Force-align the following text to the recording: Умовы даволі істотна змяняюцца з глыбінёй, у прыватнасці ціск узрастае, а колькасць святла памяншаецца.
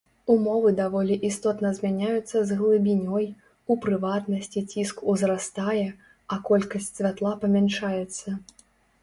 Умовы 0.33 0.69
даволі 0.77 1.17
істотна 1.27 1.69
змяняюцца 1.79 2.41
з 2.51 2.57
глыбінёй, 2.61 3.27
у 3.75 3.77
прыватнасці 3.83 4.65
ціск 4.73 5.05
узрастае, 5.15 5.85
а 6.35 6.41
колькасць 6.51 6.91
святла 6.99 7.37
памяншаецца. 7.47 8.29